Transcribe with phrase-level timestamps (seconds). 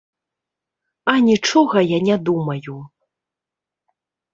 [1.13, 2.77] А нічога я не думаю.